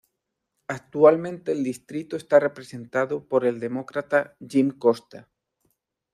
Actualmente 0.67 1.51
el 1.51 1.63
distrito 1.63 2.15
está 2.17 2.39
representado 2.39 3.27
por 3.27 3.45
el 3.45 3.59
Demócrata 3.59 4.35
Jim 4.39 4.71
Costa. 4.71 5.29